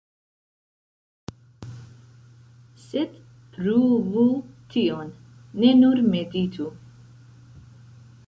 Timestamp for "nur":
5.83-6.01